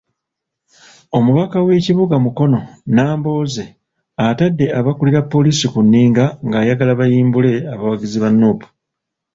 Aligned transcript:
Omubaka 1.17 1.57
w'ekibuga 1.65 2.15
Mukono, 2.25 2.59
Nambooze, 2.95 3.65
atadde 4.27 4.65
abakulira 4.79 5.21
poliisi 5.33 5.65
ku 5.73 5.79
nninga 5.85 6.25
ng'ayagala 6.47 6.93
bayimbule 6.99 7.51
abawagizi 7.73 8.17
ba 8.23 8.29
Nuupu. 8.31 8.67